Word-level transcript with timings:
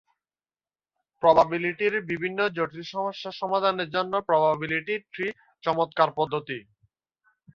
প্রবাবিলিটির 1.23 1.93
বিভিন্ন 2.11 2.39
জটিল 2.57 2.83
সমস্যা 2.93 3.31
সমাধানের 3.41 3.89
জন্য 3.95 4.13
প্রবাবিলিটি 4.27 4.95
ট্রি 5.11 5.27
চমৎকার 5.63 6.09
পদ্ধতি। 6.17 6.57